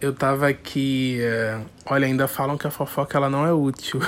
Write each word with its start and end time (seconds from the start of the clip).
eu 0.00 0.12
tava 0.12 0.48
aqui. 0.48 1.18
É, 1.20 1.60
olha, 1.86 2.06
ainda 2.06 2.28
falam 2.28 2.56
que 2.56 2.66
a 2.66 2.70
fofoca 2.70 3.18
ela 3.18 3.28
não 3.28 3.44
é 3.44 3.52
útil. 3.52 4.00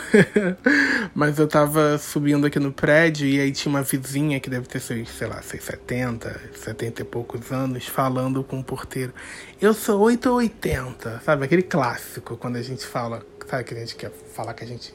Mas 1.15 1.39
eu 1.39 1.49
tava 1.49 1.99
subindo 1.99 2.47
aqui 2.47 2.61
no 2.61 2.73
prédio 2.73 3.27
e 3.27 3.41
aí 3.41 3.51
tinha 3.51 3.71
uma 3.71 3.83
vizinha 3.83 4.39
que 4.39 4.49
deve 4.49 4.67
ter 4.67 4.81
seus, 4.81 5.09
sei 5.11 5.27
lá, 5.27 5.43
seus 5.43 5.65
70, 5.65 6.41
70 6.55 7.03
e 7.03 7.05
poucos 7.05 7.51
anos, 7.51 7.87
falando 7.87 8.45
com 8.45 8.61
o 8.61 8.65
porteiro. 8.65 9.13
Eu 9.61 9.75
sou 9.75 10.01
8 10.01 10.31
ou 10.31 10.37
80, 10.37 11.23
sabe? 11.25 11.45
Aquele 11.45 11.63
clássico 11.63 12.37
quando 12.37 12.57
a 12.57 12.63
gente 12.63 12.87
fala, 12.87 13.23
sabe 13.49 13.65
que 13.65 13.75
a 13.75 13.79
gente 13.79 13.97
quer 13.97 14.13
falar 14.33 14.55
que 14.55 14.65
a 14.65 14.67
gente. 14.67 14.95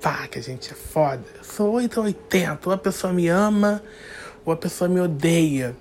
Pá, 0.00 0.28
que 0.28 0.38
a 0.38 0.42
gente 0.42 0.70
é 0.70 0.76
foda. 0.76 1.24
Eu 1.36 1.42
sou 1.42 1.72
8 1.72 1.98
ou 1.98 2.06
80. 2.06 2.68
Ou 2.68 2.72
a 2.72 2.78
pessoa 2.78 3.12
me 3.12 3.26
ama, 3.26 3.82
ou 4.44 4.52
a 4.52 4.56
pessoa 4.56 4.88
me 4.88 5.00
odeia. 5.00 5.74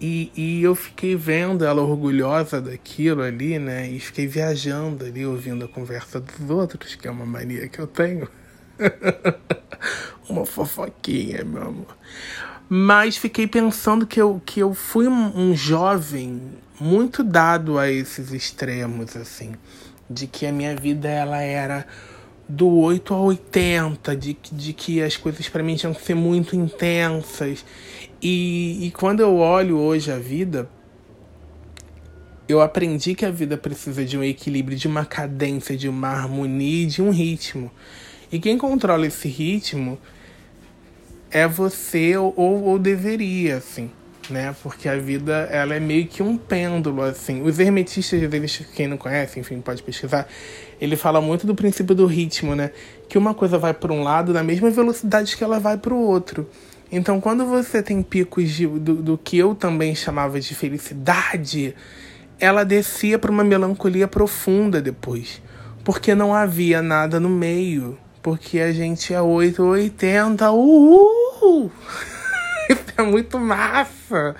E, 0.00 0.32
e 0.34 0.62
eu 0.62 0.74
fiquei 0.74 1.14
vendo 1.14 1.64
ela 1.64 1.82
orgulhosa 1.82 2.60
daquilo 2.60 3.22
ali, 3.22 3.58
né? 3.58 3.86
E 3.88 4.00
fiquei 4.00 4.26
viajando 4.26 5.04
ali, 5.04 5.26
ouvindo 5.26 5.64
a 5.64 5.68
conversa 5.68 6.18
dos 6.18 6.48
outros, 6.48 6.94
que 6.94 7.06
é 7.06 7.10
uma 7.10 7.26
mania 7.26 7.68
que 7.68 7.78
eu 7.78 7.86
tenho. 7.86 8.26
uma 10.26 10.46
fofoquinha, 10.46 11.44
meu 11.44 11.62
amor. 11.62 11.96
Mas 12.68 13.16
fiquei 13.16 13.46
pensando 13.46 14.06
que 14.06 14.20
eu, 14.20 14.40
que 14.46 14.60
eu 14.60 14.72
fui 14.72 15.06
um, 15.08 15.54
jovem 15.54 16.40
muito 16.80 17.22
dado 17.22 17.78
a 17.78 17.90
esses 17.90 18.32
extremos, 18.32 19.16
assim. 19.16 19.54
De 20.08 20.26
que 20.26 20.46
a 20.46 20.52
minha 20.52 20.74
vida, 20.74 21.08
ela 21.08 21.42
era 21.42 21.86
do 22.48 22.68
8 22.68 23.12
a 23.12 23.20
80, 23.20 24.16
de, 24.16 24.36
de 24.52 24.72
que 24.72 25.02
as 25.02 25.16
coisas 25.16 25.48
para 25.48 25.62
mim 25.62 25.76
tinham 25.76 25.92
que 25.92 26.02
ser 26.02 26.14
muito 26.14 26.56
intensas. 26.56 27.64
E, 28.22 28.86
e 28.86 28.90
quando 28.90 29.20
eu 29.20 29.36
olho 29.36 29.78
hoje 29.78 30.12
a 30.12 30.18
vida, 30.18 30.68
eu 32.46 32.60
aprendi 32.60 33.14
que 33.14 33.24
a 33.24 33.30
vida 33.30 33.56
precisa 33.56 34.04
de 34.04 34.18
um 34.18 34.24
equilíbrio, 34.24 34.76
de 34.76 34.88
uma 34.88 35.04
cadência, 35.04 35.76
de 35.76 35.88
uma 35.88 36.08
harmonia 36.08 36.86
de 36.86 37.00
um 37.00 37.10
ritmo. 37.10 37.70
E 38.30 38.38
quem 38.38 38.58
controla 38.58 39.06
esse 39.06 39.28
ritmo 39.28 39.98
é 41.30 41.46
você 41.46 42.16
ou, 42.16 42.34
ou 42.36 42.78
deveria, 42.78 43.56
assim, 43.56 43.90
né? 44.28 44.54
Porque 44.62 44.88
a 44.88 44.96
vida, 44.96 45.48
ela 45.50 45.74
é 45.74 45.80
meio 45.80 46.06
que 46.06 46.22
um 46.22 46.36
pêndulo, 46.36 47.02
assim. 47.02 47.40
Os 47.42 47.58
hermetistas, 47.58 48.20
eles, 48.20 48.66
quem 48.74 48.86
não 48.86 48.96
conhece, 48.96 49.40
enfim, 49.40 49.60
pode 49.60 49.82
pesquisar, 49.82 50.28
ele 50.80 50.96
fala 50.96 51.20
muito 51.20 51.46
do 51.46 51.54
princípio 51.54 51.94
do 51.94 52.04
ritmo, 52.04 52.54
né? 52.54 52.72
Que 53.08 53.16
uma 53.16 53.32
coisa 53.32 53.58
vai 53.58 53.72
para 53.72 53.92
um 53.92 54.02
lado 54.02 54.32
na 54.32 54.42
mesma 54.42 54.70
velocidade 54.70 55.36
que 55.36 55.44
ela 55.44 55.58
vai 55.58 55.78
para 55.78 55.94
o 55.94 55.98
outro. 55.98 56.48
Então, 56.92 57.20
quando 57.20 57.46
você 57.46 57.82
tem 57.82 58.02
picos 58.02 58.50
de, 58.50 58.66
do, 58.66 58.96
do 58.96 59.18
que 59.18 59.38
eu 59.38 59.54
também 59.54 59.94
chamava 59.94 60.40
de 60.40 60.54
felicidade, 60.54 61.74
ela 62.38 62.64
descia 62.64 63.18
para 63.18 63.30
uma 63.30 63.44
melancolia 63.44 64.08
profunda 64.08 64.82
depois. 64.82 65.40
Porque 65.84 66.14
não 66.14 66.34
havia 66.34 66.82
nada 66.82 67.20
no 67.20 67.28
meio. 67.28 67.96
Porque 68.20 68.58
a 68.58 68.72
gente 68.72 69.14
é 69.14 69.20
880. 69.20 70.50
Uhul! 70.50 71.70
Isso 72.68 72.84
é 72.96 73.02
muito 73.02 73.38
massa! 73.38 74.34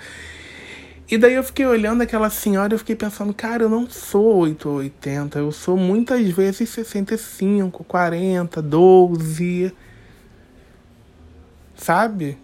E 1.09 1.17
daí 1.17 1.33
eu 1.33 1.43
fiquei 1.43 1.65
olhando 1.65 2.01
aquela 2.01 2.29
senhora 2.29 2.73
e 2.73 2.75
eu 2.75 2.79
fiquei 2.79 2.95
pensando, 2.95 3.33
cara, 3.33 3.63
eu 3.63 3.69
não 3.69 3.89
sou 3.89 4.37
880, 4.37 5.39
eu 5.39 5.51
sou 5.51 5.75
muitas 5.75 6.25
vezes 6.29 6.69
65, 6.69 7.83
40, 7.83 8.61
12 8.61 9.73
sabe? 11.81 12.37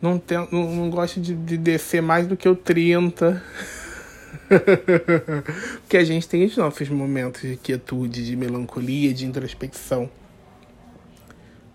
Não, 0.00 0.18
tem, 0.18 0.38
não, 0.52 0.74
não 0.74 0.90
gosto 0.90 1.20
de, 1.20 1.34
de 1.34 1.56
descer 1.56 2.00
mais 2.00 2.26
do 2.26 2.36
que 2.36 2.48
o 2.48 2.54
30. 2.54 3.42
Porque 5.82 5.96
a 5.96 6.04
gente 6.04 6.28
tem 6.28 6.44
os 6.44 6.56
nossos 6.56 6.88
momentos 6.88 7.42
de 7.42 7.56
quietude, 7.56 8.24
de 8.24 8.36
melancolia, 8.36 9.12
de 9.12 9.26
introspecção. 9.26 10.08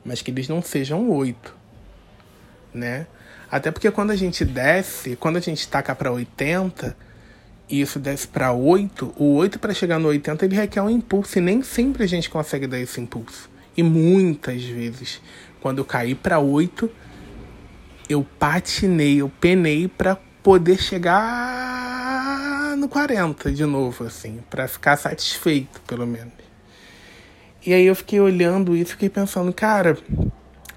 Mas 0.04 0.22
que 0.22 0.32
eles 0.32 0.48
não 0.48 0.62
sejam 0.62 1.10
oito, 1.10 1.56
né? 2.74 3.06
Até 3.52 3.70
porque 3.70 3.92
quando 3.92 4.12
a 4.12 4.16
gente 4.16 4.44
desce, 4.46 5.16
quando 5.18 5.36
a 5.36 5.42
gente 5.42 5.68
taca 5.68 5.94
para 5.94 6.12
80, 6.12 6.96
e 7.70 7.81
isso 7.81 8.00
desce 8.00 8.28
para 8.28 8.52
8, 8.52 9.14
o 9.18 9.36
8 9.36 9.60
para 9.60 9.74
chegar 9.74 10.00
no 10.00 10.08
80 10.08 10.46
ele 10.46 10.56
requer 10.56 10.81
um 10.81 10.90
impulso 10.90 11.38
e 11.38 11.42
nem 11.42 11.62
sempre 11.62 12.04
a 12.04 12.08
gente 12.08 12.30
consegue 12.30 12.66
dar 12.66 12.80
esse 12.80 13.00
impulso. 13.00 13.50
E 13.76 13.84
muitas 13.84 14.64
vezes 14.64 15.22
quando 15.62 15.78
eu 15.78 15.86
caí 15.86 16.16
para 16.16 16.40
8, 16.40 16.90
eu 18.09 18.26
patinei, 18.40 19.22
eu 19.22 19.30
penei 19.40 19.88
para 19.88 20.18
poder 20.42 20.82
chegar 20.82 22.76
no 22.76 22.90
40 22.90 23.52
de 23.52 23.64
novo, 23.64 24.04
assim, 24.06 24.40
para 24.50 24.68
ficar 24.68 24.98
satisfeito, 24.98 25.80
pelo 25.81 26.08
menos. 26.08 26.34
E 27.64 27.76
aí 27.76 27.86
eu 27.86 27.96
fiquei 27.96 28.20
olhando 28.20 28.76
isso, 28.76 28.94
fiquei 28.94 29.08
pensando, 29.08 29.54
cara, 29.54 29.96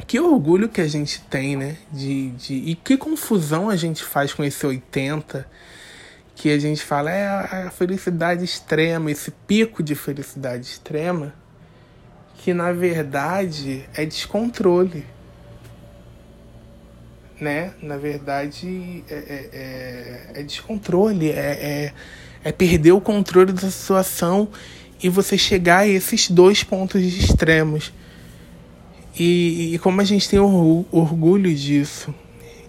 que 0.07 0.21
orgulho 0.21 0.69
que 0.69 0.83
a 0.83 0.87
gente 0.87 1.23
tem, 1.23 1.57
né? 1.57 1.79
De, 1.91 2.31
de, 2.33 2.55
e 2.55 2.75
que 2.75 2.99
confusão 2.99 3.71
a 3.71 3.77
gente 3.77 4.05
faz 4.05 4.35
com 4.35 4.45
esse 4.45 4.67
80, 4.67 5.49
que 6.37 6.51
a 6.51 6.59
gente 6.59 6.83
fala, 6.83 7.11
é 7.11 7.27
a 7.67 7.71
felicidade 7.71 8.45
extrema, 8.45 9.11
esse 9.11 9.31
pico 9.31 9.83
de 9.83 9.95
felicidade 9.95 10.67
extrema 10.67 11.33
que 12.39 12.53
na 12.53 12.73
verdade 12.73 13.85
é 13.95 14.05
descontrole. 14.05 15.05
Né? 17.41 17.73
Na 17.83 17.97
verdade 17.97 19.05
é, 19.09 19.15
é, 19.15 19.51
é, 19.53 20.41
é 20.41 20.43
descontrole, 20.43 21.31
é, 21.31 21.35
é, 21.35 21.93
é 22.45 22.53
perder 22.53 22.93
o 22.93 23.01
controle 23.01 23.53
da 23.53 23.71
situação 23.71 24.49
e 25.03 25.09
você 25.09 25.37
chegar 25.37 25.81
a 25.81 25.89
esses 25.89 26.31
dois 26.31 26.63
pontos 26.63 27.03
extremos. 27.03 27.93
E, 29.19 29.75
e 29.75 29.79
como 29.79 30.01
a 30.01 30.05
gente 30.05 30.29
tem 30.29 30.39
orgulho 30.39 31.55
disso. 31.55 32.15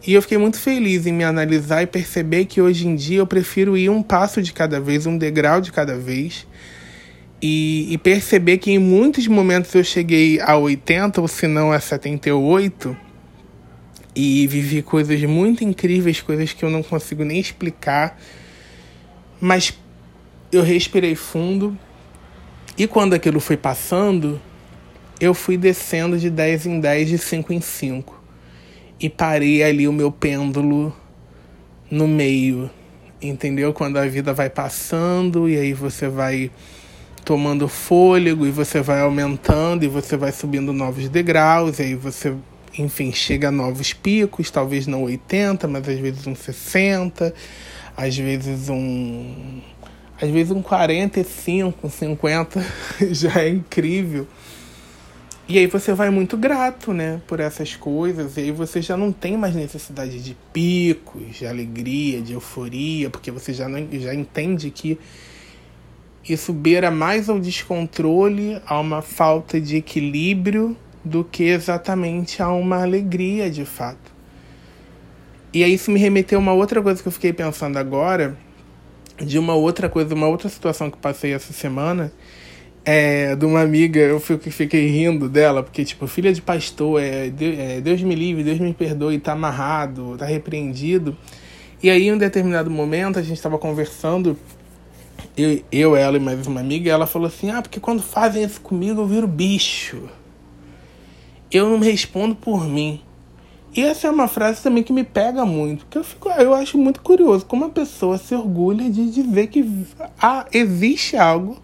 E 0.06 0.14
eu 0.14 0.22
fiquei 0.22 0.38
muito 0.38 0.60
feliz 0.60 1.08
em 1.08 1.12
me 1.12 1.24
analisar 1.24 1.82
e 1.82 1.88
perceber 1.88 2.46
que 2.46 2.62
hoje 2.62 2.88
em 2.88 2.96
dia 2.96 3.20
eu 3.20 3.28
prefiro 3.28 3.76
ir 3.76 3.90
um 3.90 4.04
passo 4.04 4.42
de 4.42 4.54
cada 4.54 4.80
vez, 4.80 5.08
um 5.08 5.18
degrau 5.18 5.60
de 5.60 5.72
cada 5.72 5.98
vez 5.98 6.46
e, 7.42 7.88
e, 7.94 7.98
perceber 7.98 8.58
que 8.58 8.72
em 8.72 8.80
muitos 8.80 9.28
momentos 9.28 9.74
eu 9.76 9.84
cheguei 9.84 10.40
a 10.40 10.58
80 10.58 11.22
ou 11.22 11.28
se 11.28 11.48
não 11.48 11.72
a 11.72 11.80
78 11.80 12.96
e 14.16 14.48
vivi 14.48 14.82
coisas 14.82 15.22
muito 15.24 15.64
incríveis, 15.64 16.22
coisas 16.22 16.54
que 16.54 16.64
eu 16.64 16.70
não 16.70 16.82
consigo 16.82 17.24
nem 17.26 17.40
explicar, 17.40 18.18
mas 19.40 19.78
eu 20.52 20.64
respirei 20.64 21.16
fundo 21.16 21.78
e 22.78 22.88
quando 22.88 23.14
aquilo 23.14 23.40
foi 23.40 23.58
passando, 23.58 24.42
eu 25.20 25.34
fui 25.34 25.58
descendo 25.58 26.18
de 26.18 26.30
10 26.30 26.66
em 26.66 26.80
10, 26.80 27.10
de 27.10 27.18
5 27.18 27.54
em 27.54 27.62
5 27.62 28.24
e 29.00 29.10
parei 29.10 29.64
ali 29.64 29.88
o 29.88 29.94
meu 29.94 30.12
pêndulo 30.12 30.96
no 31.92 32.08
meio, 32.08 32.70
entendeu? 33.22 33.74
Quando 33.74 33.98
a 33.98 34.08
vida 34.08 34.34
vai 34.34 34.50
passando 34.50 35.50
e 35.50 35.58
aí 35.58 35.74
você 35.74 36.08
vai 36.08 36.50
tomando 37.26 37.68
fôlego 37.68 38.46
e 38.46 38.52
você 38.52 38.82
vai 38.82 39.02
aumentando 39.02 39.84
e 39.84 39.88
você 39.88 40.16
vai 40.16 40.32
subindo 40.32 40.72
novos 40.72 41.10
degraus, 41.10 41.80
e 41.80 41.82
aí 41.82 41.96
você, 41.96 42.36
enfim, 42.78 43.12
chega 43.12 43.48
a 43.48 43.52
novos 43.52 43.92
picos, 43.92 44.52
talvez 44.52 44.86
não 44.86 45.04
80, 45.04 45.68
mas 45.68 45.90
às 45.90 46.00
vezes 46.00 46.28
um 46.28 46.36
60, 46.36 47.34
às 47.98 48.16
vezes 48.16 48.70
um 48.70 49.60
às 50.22 50.30
vezes 50.30 50.52
um 50.52 50.62
45, 50.62 51.90
50 51.90 52.66
já 53.12 53.42
é 53.42 53.50
incrível. 53.50 54.26
E 55.48 55.60
aí 55.60 55.68
você 55.68 55.94
vai 55.94 56.10
muito 56.10 56.38
grato, 56.38 56.92
né, 56.94 57.22
por 57.28 57.40
essas 57.40 57.76
coisas, 57.76 58.38
e 58.38 58.42
aí 58.42 58.52
você 58.52 58.82
já 58.82 58.96
não 58.98 59.12
tem 59.12 59.38
mais 59.38 59.54
necessidade 59.54 60.24
de 60.24 60.36
picos, 60.54 61.36
de 61.36 61.46
alegria, 61.46 62.22
de 62.22 62.34
euforia, 62.34 63.10
porque 63.10 63.30
você 63.30 63.54
já 63.54 63.68
não 63.68 63.88
já 63.92 64.14
entende 64.14 64.72
que 64.72 64.98
isso 66.28 66.52
beira 66.52 66.90
mais 66.90 67.30
ao 67.30 67.40
descontrole, 67.40 68.60
a 68.66 68.80
uma 68.80 69.02
falta 69.02 69.62
de 69.62 69.78
equilíbrio, 69.78 70.76
do 71.04 71.24
que 71.24 71.44
exatamente 71.44 72.42
a 72.42 72.52
uma 72.52 72.82
alegria 72.82 73.50
de 73.50 73.64
fato. 73.64 74.14
E 75.54 75.64
aí 75.64 75.74
isso 75.74 75.92
me 75.92 76.00
remeteu 76.00 76.40
a 76.40 76.42
uma 76.42 76.54
outra 76.54 76.82
coisa 76.82 77.02
que 77.02 77.08
eu 77.08 77.12
fiquei 77.12 77.32
pensando 77.32 77.78
agora, 77.78 78.36
de 79.18 79.38
uma 79.38 79.54
outra 79.54 79.88
coisa, 79.88 80.14
uma 80.16 80.28
outra 80.28 80.50
situação 80.50 80.90
que 80.90 80.98
passei 80.98 81.32
essa 81.32 81.54
semana, 81.54 82.12
é, 82.84 83.36
de 83.36 83.46
uma 83.46 83.62
amiga, 83.62 84.00
eu 84.00 84.20
fiquei 84.20 84.88
rindo 84.88 85.30
dela, 85.30 85.64
porque, 85.64 85.86
tipo, 85.86 86.06
filha 86.08 86.34
de 86.34 86.42
pastor, 86.42 87.02
é, 87.02 87.28
é, 87.28 87.82
Deus 87.82 88.02
me 88.02 88.14
livre, 88.14 88.44
Deus 88.44 88.60
me 88.60 88.74
perdoe, 88.74 89.18
tá 89.20 89.34
amarrado, 89.34 90.16
tá 90.18 90.26
repreendido. 90.26 91.16
E 91.82 91.90
aí, 91.90 92.08
em 92.08 92.14
um 92.14 92.18
determinado 92.18 92.70
momento, 92.70 93.18
a 93.18 93.22
gente 93.22 93.38
estava 93.38 93.58
conversando 93.58 94.38
eu, 95.38 95.62
eu, 95.72 95.96
ela 95.96 96.18
e 96.18 96.20
mais 96.20 96.48
uma 96.48 96.62
amiga, 96.62 96.90
ela 96.90 97.06
falou 97.06 97.28
assim: 97.28 97.50
Ah, 97.50 97.62
porque 97.62 97.80
quando 97.80 98.02
fazem 98.02 98.44
isso 98.44 98.62
comigo 98.62 99.02
eu 99.02 99.08
viro 99.08 99.28
bicho. 99.28 100.10
Eu 101.52 101.70
não 101.70 101.80
respondo 101.80 102.36
por 102.36 102.66
mim. 102.66 103.02
E 103.76 103.82
essa 103.82 104.08
é 104.08 104.10
uma 104.12 104.28
frase 104.30 104.64
também 104.64 104.82
que 104.82 104.94
me 104.94 105.04
pega 105.04 105.46
muito, 105.46 105.86
que 105.88 105.98
eu, 105.98 106.04
fico, 106.04 106.30
eu 106.30 106.54
acho 106.54 106.78
muito 106.78 107.02
curioso 107.02 107.46
como 107.46 107.66
a 107.66 107.70
pessoa 107.70 108.18
se 108.18 108.34
orgulha 108.34 108.90
de 108.90 109.12
dizer 109.12 109.48
que 109.48 109.70
ah, 110.22 110.46
existe 110.54 111.18
algo 111.18 111.62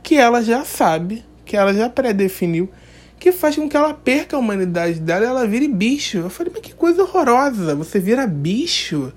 que 0.00 0.14
ela 0.14 0.42
já 0.42 0.64
sabe, 0.64 1.24
que 1.44 1.56
ela 1.56 1.74
já 1.74 1.90
pré-definiu, 1.90 2.70
que 3.18 3.32
faz 3.32 3.56
com 3.56 3.68
que 3.68 3.76
ela 3.76 3.92
perca 3.92 4.36
a 4.36 4.38
humanidade 4.38 5.00
dela 5.00 5.24
e 5.24 5.28
ela 5.28 5.46
vire 5.46 5.66
bicho. 5.66 6.18
Eu 6.18 6.30
falei, 6.30 6.52
mas 6.54 6.62
que 6.62 6.72
coisa 6.72 7.02
horrorosa, 7.02 7.74
você 7.74 7.98
vira 7.98 8.28
bicho. 8.28 9.12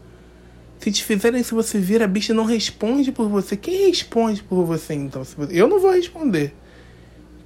Se 0.83 0.91
te 0.91 1.01
fizerem 1.01 1.39
isso, 1.39 1.55
você 1.55 1.79
vira 1.79 2.05
bicho 2.05 2.33
e 2.33 2.35
não 2.35 2.43
responde 2.43 3.09
por 3.09 3.29
você. 3.29 3.55
Quem 3.55 3.87
responde 3.87 4.43
por 4.43 4.65
você, 4.65 4.93
então? 4.93 5.25
Eu 5.49 5.65
não 5.65 5.79
vou 5.79 5.91
responder. 5.91 6.53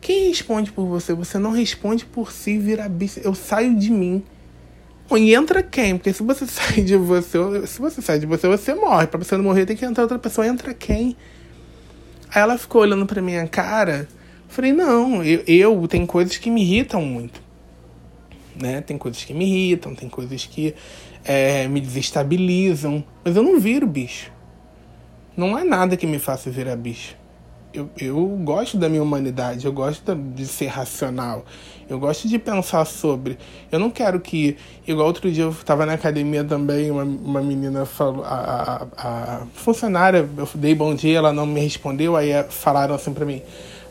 Quem 0.01 0.29
responde 0.29 0.71
por 0.71 0.87
você? 0.87 1.13
Você 1.13 1.37
não 1.37 1.51
responde 1.51 2.03
por 2.03 2.31
si, 2.31 2.57
vira 2.57 2.89
bicho. 2.89 3.19
Eu 3.23 3.35
saio 3.35 3.75
de 3.75 3.91
mim. 3.91 4.23
E 5.11 5.35
entra 5.35 5.61
quem? 5.61 5.97
Porque 5.97 6.11
se 6.11 6.23
você 6.23 6.47
sai 6.49 6.81
de 6.81 6.95
você, 6.97 7.37
se 7.67 7.79
você 7.79 8.01
sai 8.01 8.17
de 8.17 8.25
você, 8.25 8.47
você 8.47 8.73
morre. 8.73 9.05
Pra 9.05 9.23
você 9.23 9.37
não 9.37 9.43
morrer, 9.43 9.67
tem 9.67 9.77
que 9.77 9.85
entrar 9.85 10.05
outra 10.05 10.17
pessoa. 10.17 10.47
Entra 10.47 10.73
quem? 10.73 11.15
Aí 12.33 12.41
ela 12.41 12.57
ficou 12.57 12.81
olhando 12.81 13.05
pra 13.05 13.21
minha 13.21 13.47
cara. 13.47 14.07
Falei, 14.47 14.73
não, 14.73 15.23
eu, 15.23 15.43
eu 15.45 15.87
tem 15.87 16.07
coisas 16.07 16.37
que 16.37 16.49
me 16.49 16.63
irritam 16.63 17.03
muito. 17.03 17.39
Né? 18.59 18.81
Tem 18.81 18.97
coisas 18.97 19.23
que 19.23 19.33
me 19.33 19.45
irritam, 19.45 19.93
tem 19.93 20.09
coisas 20.09 20.45
que 20.45 20.73
é, 21.23 21.67
me 21.67 21.79
desestabilizam. 21.79 23.03
Mas 23.23 23.35
eu 23.35 23.43
não 23.43 23.59
viro 23.59 23.85
bicho. 23.87 24.31
Não 25.35 25.57
é 25.57 25.63
nada 25.63 25.95
que 25.95 26.07
me 26.07 26.19
faça 26.19 26.49
virar 26.49 26.75
bicho 26.75 27.15
eu, 27.77 27.89
eu 27.99 28.25
gosto 28.43 28.77
da 28.77 28.89
minha 28.89 29.03
humanidade, 29.03 29.65
eu 29.65 29.71
gosto 29.71 30.15
de 30.15 30.45
ser 30.47 30.67
racional, 30.67 31.45
eu 31.87 31.99
gosto 31.99 32.27
de 32.27 32.39
pensar 32.39 32.85
sobre. 32.85 33.37
Eu 33.71 33.79
não 33.79 33.89
quero 33.91 34.19
que. 34.19 34.57
Igual 34.87 35.07
outro 35.07 35.31
dia 35.31 35.43
eu 35.43 35.51
estava 35.51 35.85
na 35.85 35.93
academia 35.93 36.43
também, 36.43 36.89
uma, 36.89 37.03
uma 37.03 37.41
menina 37.41 37.85
falou. 37.85 38.23
A, 38.23 38.87
a, 38.97 39.41
a, 39.41 39.45
funcionária, 39.53 40.27
eu 40.37 40.49
dei 40.55 40.73
bom 40.73 40.95
dia, 40.95 41.17
ela 41.17 41.31
não 41.31 41.45
me 41.45 41.59
respondeu, 41.59 42.15
aí 42.15 42.31
falaram 42.49 42.95
assim 42.95 43.13
para 43.13 43.25
mim. 43.25 43.41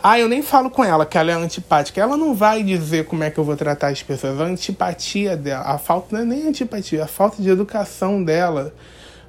Ah, 0.03 0.19
eu 0.19 0.29
nem 0.29 0.43
falo 0.43 0.71
com 0.71 0.85
ela, 0.85 1.05
que 1.05 1.19
ela 1.19 1.31
é 1.31 1.35
antipática. 1.35 2.01
Ela 2.01 2.17
não 2.17 2.35
vai 2.35 2.63
dizer 2.63 3.07
como 3.07 3.25
é 3.25 3.31
que 3.31 3.39
eu 3.39 3.45
vou 3.45 3.57
tratar 3.57 3.89
as 3.89 4.03
pessoas. 4.03 4.41
A 4.41 4.45
antipatia 4.45 5.37
dela, 5.37 5.65
a 5.65 5.79
falta 5.79 6.17
não 6.17 6.23
é 6.23 6.25
nem 6.25 6.49
antipatia, 6.49 7.05
a 7.05 7.07
falta 7.09 7.43
de 7.43 7.49
educação 7.49 8.23
dela 8.23 8.73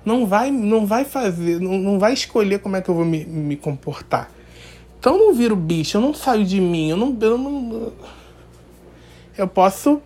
não 0.08 0.26
vai, 0.26 0.50
não 0.52 0.86
vai 0.86 1.04
fazer, 1.04 1.60
não, 1.60 1.78
não 1.78 2.00
vai 2.00 2.14
escolher 2.14 2.60
como 2.60 2.78
é 2.78 2.82
que 2.82 2.90
eu 2.90 2.96
vou 2.96 3.04
me, 3.04 3.26
me 3.26 3.58
comportar. 3.58 4.32
Então 5.00 5.16
eu 5.16 5.28
não 5.28 5.34
viro 5.34 5.56
bicho, 5.56 5.98
eu 5.98 6.02
não 6.02 6.14
saio 6.14 6.46
de 6.46 6.60
mim, 6.62 6.90
eu 6.90 6.98
não. 6.98 7.16
Eu, 7.20 7.38
não, 7.38 7.94
eu 9.38 9.48
posso. 9.48 10.02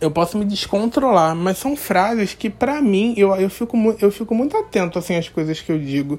Eu 0.00 0.10
posso 0.10 0.38
me 0.38 0.44
descontrolar, 0.44 1.34
mas 1.34 1.58
são 1.58 1.76
frases 1.76 2.34
que, 2.34 2.48
para 2.48 2.80
mim, 2.80 3.14
eu, 3.16 3.34
eu, 3.36 3.50
fico, 3.50 3.76
eu 4.00 4.10
fico 4.10 4.34
muito 4.34 4.56
atento 4.56 4.98
assim, 4.98 5.16
às 5.16 5.28
coisas 5.28 5.60
que 5.60 5.70
eu 5.70 5.78
digo. 5.78 6.18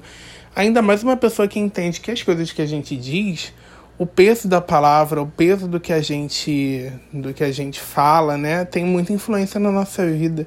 Ainda 0.54 0.80
mais 0.80 1.02
uma 1.02 1.16
pessoa 1.16 1.48
que 1.48 1.58
entende 1.58 2.00
que 2.00 2.10
as 2.10 2.22
coisas 2.22 2.52
que 2.52 2.62
a 2.62 2.66
gente 2.66 2.96
diz, 2.96 3.52
o 3.98 4.06
peso 4.06 4.48
da 4.48 4.60
palavra, 4.60 5.20
o 5.22 5.26
peso 5.26 5.66
do 5.66 5.80
que 5.80 5.92
a 5.92 6.00
gente, 6.00 6.90
do 7.12 7.32
que 7.32 7.44
a 7.44 7.52
gente 7.52 7.80
fala, 7.80 8.36
né, 8.36 8.64
tem 8.64 8.84
muita 8.84 9.12
influência 9.12 9.58
na 9.58 9.70
nossa 9.70 10.06
vida. 10.06 10.46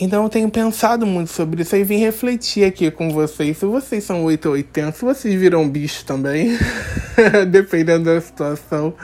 Então 0.00 0.22
eu 0.24 0.28
tenho 0.28 0.50
pensado 0.50 1.06
muito 1.06 1.30
sobre 1.30 1.62
isso 1.62 1.76
e 1.76 1.84
vim 1.84 1.98
refletir 1.98 2.64
aqui 2.64 2.90
com 2.90 3.10
vocês. 3.10 3.58
Se 3.58 3.66
vocês 3.66 4.02
são 4.02 4.24
8 4.24 4.46
ou 4.46 4.54
80, 4.54 4.92
se 4.92 5.04
vocês 5.04 5.34
viram 5.34 5.68
bicho 5.68 6.04
também, 6.04 6.58
dependendo 7.50 8.06
da 8.06 8.20
situação, 8.20 8.94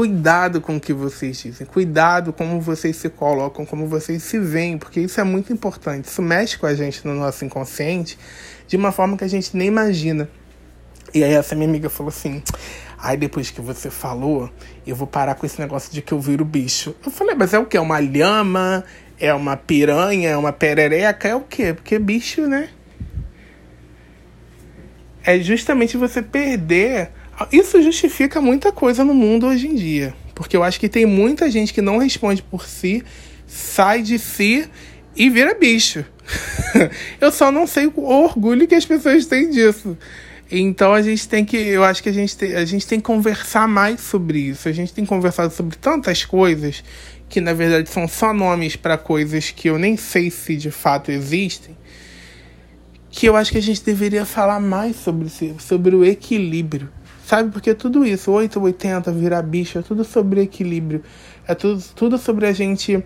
cuidado 0.00 0.62
com 0.62 0.76
o 0.76 0.80
que 0.80 0.94
vocês 0.94 1.36
dizem, 1.42 1.66
cuidado 1.66 2.32
como 2.32 2.58
vocês 2.58 2.96
se 2.96 3.10
colocam, 3.10 3.66
como 3.66 3.86
vocês 3.86 4.22
se 4.22 4.38
veem, 4.38 4.78
porque 4.78 4.98
isso 4.98 5.20
é 5.20 5.24
muito 5.24 5.52
importante. 5.52 6.06
Isso 6.06 6.22
mexe 6.22 6.56
com 6.56 6.64
a 6.64 6.74
gente 6.74 7.06
no 7.06 7.14
nosso 7.14 7.44
inconsciente 7.44 8.18
de 8.66 8.78
uma 8.78 8.92
forma 8.92 9.14
que 9.14 9.24
a 9.24 9.28
gente 9.28 9.54
nem 9.54 9.68
imagina. 9.68 10.26
E 11.12 11.22
aí 11.22 11.34
essa 11.34 11.54
minha 11.54 11.68
amiga 11.68 11.90
falou 11.90 12.08
assim: 12.08 12.42
Aí 12.96 13.18
depois 13.18 13.50
que 13.50 13.60
você 13.60 13.90
falou, 13.90 14.48
eu 14.86 14.96
vou 14.96 15.06
parar 15.06 15.34
com 15.34 15.44
esse 15.44 15.60
negócio 15.60 15.92
de 15.92 16.00
que 16.00 16.12
eu 16.12 16.18
viro 16.18 16.46
bicho. 16.46 16.96
Eu 17.04 17.10
falei, 17.10 17.34
mas 17.34 17.52
é 17.52 17.58
o 17.58 17.66
que? 17.66 17.76
É 17.76 17.80
uma 17.80 18.00
lhama? 18.00 18.82
é 19.20 19.34
uma 19.34 19.54
piranha, 19.54 20.30
é 20.30 20.36
uma 20.38 20.50
perereca, 20.50 21.28
é 21.28 21.34
o 21.34 21.42
quê? 21.42 21.74
Porque 21.74 21.98
bicho, 21.98 22.46
né? 22.46 22.70
É 25.22 25.38
justamente 25.40 25.98
você 25.98 26.22
perder. 26.22 27.10
Isso 27.50 27.80
justifica 27.82 28.40
muita 28.40 28.72
coisa 28.72 29.04
no 29.04 29.14
mundo 29.14 29.46
hoje 29.46 29.66
em 29.66 29.74
dia. 29.74 30.14
Porque 30.34 30.56
eu 30.56 30.62
acho 30.62 30.80
que 30.80 30.88
tem 30.88 31.06
muita 31.06 31.50
gente 31.50 31.72
que 31.72 31.82
não 31.82 31.98
responde 31.98 32.42
por 32.42 32.66
si, 32.66 33.02
sai 33.46 34.02
de 34.02 34.18
si 34.18 34.68
e 35.16 35.28
vira 35.28 35.54
bicho. 35.54 36.04
eu 37.20 37.30
só 37.32 37.50
não 37.50 37.66
sei 37.66 37.86
o 37.86 38.04
orgulho 38.04 38.66
que 38.66 38.74
as 38.74 38.84
pessoas 38.84 39.26
têm 39.26 39.50
disso. 39.50 39.96
Então 40.50 40.92
a 40.92 41.00
gente 41.00 41.28
tem 41.28 41.44
que, 41.44 41.56
eu 41.56 41.84
acho 41.84 42.02
que 42.02 42.08
a 42.08 42.12
gente 42.12 42.36
tem, 42.36 42.54
a 42.54 42.64
gente 42.64 42.86
tem 42.86 42.98
que 42.98 43.06
conversar 43.06 43.68
mais 43.68 44.00
sobre 44.00 44.38
isso. 44.38 44.68
A 44.68 44.72
gente 44.72 44.92
tem 44.92 45.06
conversado 45.06 45.52
sobre 45.52 45.76
tantas 45.76 46.24
coisas 46.24 46.82
que 47.28 47.40
na 47.40 47.52
verdade 47.52 47.88
são 47.88 48.08
só 48.08 48.34
nomes 48.34 48.74
para 48.74 48.98
coisas 48.98 49.50
que 49.50 49.70
eu 49.70 49.78
nem 49.78 49.96
sei 49.96 50.30
se 50.30 50.56
de 50.56 50.72
fato 50.72 51.12
existem, 51.12 51.76
que 53.08 53.26
eu 53.26 53.36
acho 53.36 53.52
que 53.52 53.58
a 53.58 53.62
gente 53.62 53.82
deveria 53.84 54.24
falar 54.24 54.58
mais 54.58 54.96
sobre, 54.96 55.30
sobre 55.58 55.94
o 55.94 56.04
equilíbrio. 56.04 56.88
Sabe? 57.30 57.52
Porque 57.52 57.74
tudo 57.74 58.04
isso, 58.04 58.32
8 58.32 58.58
ou 58.58 58.64
80, 58.64 59.12
virar 59.12 59.42
bicho, 59.42 59.78
é 59.78 59.82
tudo 59.82 60.02
sobre 60.02 60.40
equilíbrio. 60.40 61.00
É 61.46 61.54
tudo, 61.54 61.80
tudo 61.94 62.18
sobre 62.18 62.44
a 62.44 62.52
gente 62.52 63.04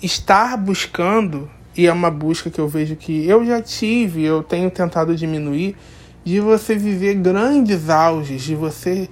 estar 0.00 0.56
buscando, 0.56 1.50
e 1.76 1.84
é 1.88 1.92
uma 1.92 2.12
busca 2.12 2.48
que 2.48 2.60
eu 2.60 2.68
vejo 2.68 2.94
que 2.94 3.26
eu 3.26 3.44
já 3.44 3.60
tive, 3.60 4.22
eu 4.22 4.40
tenho 4.40 4.70
tentado 4.70 5.16
diminuir, 5.16 5.74
de 6.24 6.38
você 6.38 6.76
viver 6.76 7.14
grandes 7.14 7.90
auges, 7.90 8.40
de 8.40 8.54
você 8.54 9.08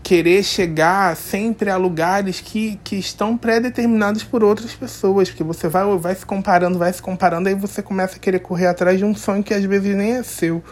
querer 0.00 0.44
chegar 0.44 1.16
sempre 1.16 1.70
a 1.70 1.76
lugares 1.76 2.40
que, 2.40 2.78
que 2.84 2.94
estão 2.94 3.36
pré-determinados 3.36 4.22
por 4.22 4.44
outras 4.44 4.74
pessoas, 4.74 5.28
porque 5.28 5.42
você 5.42 5.66
vai, 5.66 5.84
vai 5.98 6.14
se 6.14 6.24
comparando, 6.24 6.78
vai 6.78 6.92
se 6.92 7.02
comparando, 7.02 7.48
aí 7.48 7.56
você 7.56 7.82
começa 7.82 8.14
a 8.14 8.20
querer 8.20 8.38
correr 8.38 8.68
atrás 8.68 8.96
de 8.96 9.04
um 9.04 9.12
sonho 9.12 9.42
que 9.42 9.52
às 9.52 9.64
vezes 9.64 9.96
nem 9.96 10.12
é 10.12 10.22
seu. 10.22 10.62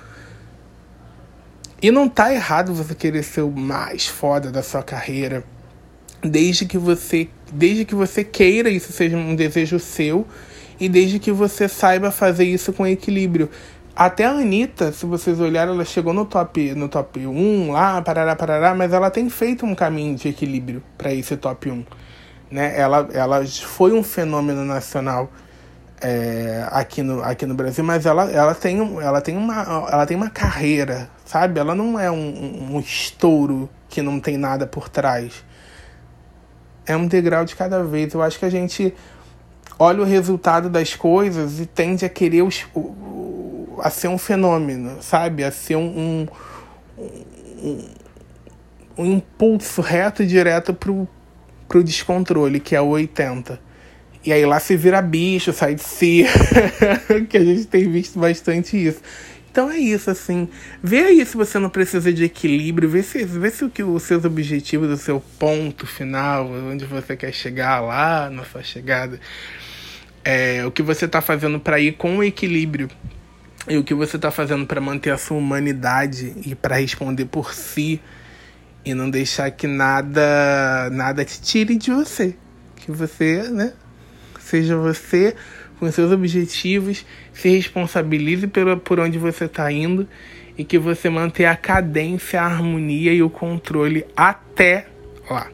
E 1.80 1.92
não 1.92 2.08
tá 2.08 2.32
errado 2.32 2.75
você 2.75 2.92
querer 2.92 3.22
ser 3.22 3.42
o 3.42 3.50
mais 3.52 4.06
foda 4.06 4.50
da 4.50 4.64
sua 4.64 4.82
carreira, 4.82 5.44
desde 6.20 6.66
que 6.66 6.76
você, 6.76 7.28
desde 7.52 7.84
que 7.84 7.94
você 7.94 8.25
queira 8.25 8.69
isso 8.69 8.92
seja 8.92 9.16
um 9.16 9.36
desejo 9.36 9.78
seu 9.78 10.26
e 10.80 10.88
desde 10.88 11.20
que 11.20 11.30
você 11.30 11.69
saiba 11.69 12.10
fazer 12.10 12.44
isso 12.44 12.72
com 12.72 12.84
equilíbrio. 12.84 13.48
Até 13.94 14.25
a 14.25 14.30
Anitta, 14.30 14.92
se 14.92 15.06
vocês 15.06 15.40
olharem, 15.40 15.75
ela 15.75 15.84
chegou 15.84 16.12
no 16.12 16.25
top, 16.25 16.72
no 16.75 16.88
top 16.88 17.25
1 17.26 17.73
lá, 17.73 18.00
parará, 18.02 18.35
parará, 18.35 18.75
mas 18.75 18.92
ela 18.92 19.11
tem 19.11 19.28
feito 19.28 19.64
um 19.64 19.75
caminho 19.75 20.16
de 20.16 20.28
equilíbrio 20.28 20.82
para 20.97 21.12
esse 21.12 21.37
top 21.37 21.70
1. 21.70 21.85
Né? 22.50 22.78
Ela, 22.78 23.08
ela 23.12 23.47
foi 23.47 23.92
um 23.92 24.02
fenômeno 24.02 24.64
nacional 24.64 25.30
é, 26.00 26.67
aqui, 26.71 27.02
no, 27.02 27.23
aqui 27.23 27.45
no 27.47 27.55
Brasil, 27.55 27.83
mas 27.83 28.07
ela, 28.07 28.31
ela, 28.31 28.55
tem, 28.55 28.78
ela, 29.00 29.21
tem 29.21 29.37
uma, 29.37 29.87
ela 29.90 30.07
tem 30.07 30.17
uma 30.17 30.31
carreira, 30.31 31.11
sabe? 31.25 31.59
Ela 31.59 31.75
não 31.75 31.99
é 31.99 32.11
um, 32.11 32.75
um 32.75 32.81
estouro 32.81 33.69
que 33.88 34.02
não 34.02 34.21
tem 34.21 34.37
nada 34.37 34.67
por 34.67 34.88
trás. 34.88 35.45
É 36.87 36.97
um 36.97 37.07
degrau 37.07 37.45
de 37.45 37.55
cada 37.57 37.83
vez. 37.83 38.14
Eu 38.14 38.23
acho 38.23 38.38
que 38.38 38.45
a 38.45 38.50
gente 38.50 38.95
olha 39.78 40.02
o 40.02 40.05
resultado 40.05 40.69
das 40.69 40.95
coisas 40.95 41.61
e 41.61 41.67
tende 41.67 42.05
a 42.05 42.09
querer 42.09 42.43
os, 42.43 42.67
a 43.81 43.90
ser 43.90 44.09
um 44.09 44.19
fenômeno, 44.19 45.02
sabe? 45.02 45.45
A 45.45 45.50
ser 45.50 45.76
um, 45.76 46.26
um, 46.99 47.09
um, 47.62 47.88
um 48.99 49.07
impulso 49.07 49.81
reto 49.81 50.23
e 50.23 50.26
direto 50.26 50.73
pro, 50.73 51.09
pro 51.69 51.83
descontrole, 51.83 52.61
que 52.61 52.75
é 52.75 52.81
o 52.81 52.88
80. 52.88 53.67
E 54.25 54.32
aí 54.32 54.44
lá 54.44 54.58
se 54.58 54.76
vira 54.76 55.00
bicho, 55.00 55.52
sai 55.52 55.75
de 55.75 55.82
si, 55.82 56.25
que 57.28 57.37
a 57.37 57.44
gente 57.44 57.66
tem 57.66 57.90
visto 57.90 58.18
bastante 58.18 58.76
isso. 58.76 59.00
Então 59.50 59.70
é 59.70 59.78
isso, 59.78 60.10
assim. 60.10 60.48
Vê 60.82 61.00
aí 61.00 61.26
se 61.26 61.37
você 61.37 61.58
não 61.58 61.70
precisa 61.70 62.12
de 62.12 62.25
equilíbrio, 62.25 62.88
vê 62.88 63.02
se, 63.02 63.25
vê 63.25 63.50
se 63.50 63.64
o 63.64 63.70
que 63.70 63.82
os 63.82 64.02
seus 64.02 64.25
objetivos, 64.25 64.88
o 64.88 64.96
seu 64.96 65.20
ponto 65.38 65.87
final, 65.87 66.48
onde 66.48 66.84
você 66.84 67.16
quer 67.16 67.32
chegar 67.32 67.80
lá, 67.80 68.30
na 68.30 68.44
sua 68.44 68.62
chegada, 68.62 69.18
é, 70.25 70.64
o 70.64 70.70
que 70.70 70.82
você 70.82 71.06
está 71.06 71.20
fazendo 71.20 71.58
para 71.58 71.80
ir 71.80 71.94
com 71.94 72.18
o 72.18 72.25
equilíbrio 72.25 72.88
e 73.68 73.76
o 73.76 73.84
que 73.84 73.94
você 73.94 74.16
está 74.16 74.30
fazendo 74.30 74.66
para 74.66 74.80
manter 74.80 75.10
a 75.10 75.18
sua 75.18 75.37
humanidade 75.37 76.34
e 76.46 76.54
para 76.54 76.76
responder 76.76 77.25
por 77.25 77.52
si 77.52 78.00
e 78.84 78.94
não 78.94 79.10
deixar 79.10 79.50
que 79.50 79.66
nada 79.66 80.88
nada 80.92 81.25
te 81.25 81.40
tire 81.40 81.76
de 81.76 81.90
você. 81.90 82.37
Que 82.76 82.92
você, 82.92 83.42
né, 83.50 83.72
seja 84.49 84.76
você 84.76 85.35
com 85.78 85.90
seus 85.93 86.11
objetivos, 86.11 87.05
se 87.33 87.49
responsabilize 87.50 88.47
pelo, 88.49 88.76
por 88.78 88.99
onde 88.99 89.19
você 89.19 89.45
está 89.45 89.71
indo 89.71 90.09
e 90.57 90.64
que 90.64 90.78
você 90.78 91.09
mantenha 91.09 91.52
a 91.52 91.57
cadência, 91.57 92.40
a 92.40 92.47
harmonia 92.47 93.12
e 93.12 93.23
o 93.23 93.31
controle 93.31 94.05
até 94.17 94.87
lá. 95.31 95.49